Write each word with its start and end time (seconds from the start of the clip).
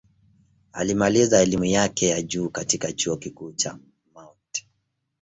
Alimaliza 0.71 1.41
elimu 1.41 1.65
yake 1.65 2.07
ya 2.07 2.21
juu 2.21 2.49
katika 2.49 2.91
Chuo 2.93 3.17
Kikuu 3.17 3.51
cha 3.51 3.79
Mt. 4.15 4.67